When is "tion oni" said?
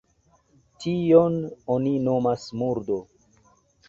0.85-1.91